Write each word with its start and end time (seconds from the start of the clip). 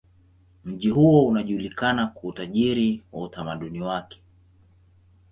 Mji 0.65 0.89
huo 0.89 1.25
unajulikana 1.25 2.07
kwa 2.07 2.29
utajiri 2.29 3.03
wa 3.11 3.23
utamaduni 3.23 3.81
wake. 3.81 4.21